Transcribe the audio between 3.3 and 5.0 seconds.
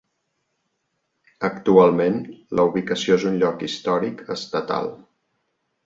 un lloc històric estatal.